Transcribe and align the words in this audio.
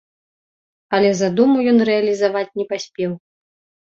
Але 0.97 1.11
задуму 1.19 1.57
ён 1.71 1.77
рэалізаваць 1.89 2.55
не 2.63 2.65
паспеў. 2.73 3.11